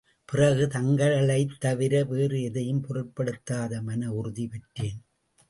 [0.25, 5.01] பிறகு, தங்களைத் தவிர வேறு எதையும் பொருட்படுத்தாத மனவுறுதி பெற்றேன்.